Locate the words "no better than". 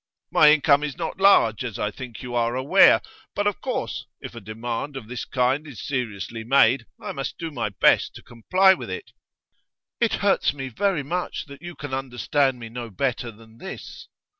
12.67-13.59